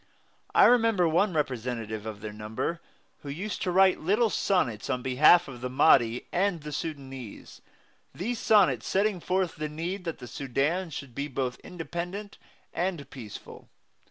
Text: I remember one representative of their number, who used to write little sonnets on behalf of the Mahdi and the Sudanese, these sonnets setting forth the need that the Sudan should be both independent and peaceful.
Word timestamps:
I 0.55 0.65
remember 0.65 1.07
one 1.07 1.31
representative 1.31 2.07
of 2.07 2.21
their 2.21 2.33
number, 2.33 2.81
who 3.19 3.29
used 3.29 3.61
to 3.61 3.69
write 3.71 3.99
little 3.99 4.31
sonnets 4.31 4.89
on 4.89 5.03
behalf 5.03 5.47
of 5.47 5.61
the 5.61 5.69
Mahdi 5.69 6.25
and 6.31 6.61
the 6.61 6.71
Sudanese, 6.71 7.61
these 8.11 8.39
sonnets 8.39 8.87
setting 8.87 9.19
forth 9.19 9.57
the 9.57 9.69
need 9.69 10.05
that 10.05 10.17
the 10.17 10.25
Sudan 10.25 10.89
should 10.89 11.13
be 11.13 11.27
both 11.27 11.59
independent 11.59 12.39
and 12.73 13.07
peaceful. 13.11 13.69